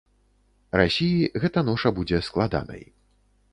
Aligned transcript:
Расіі 0.81 1.29
гэта 1.45 1.59
ноша 1.69 1.89
будзе 2.01 2.23
складанай. 2.31 2.83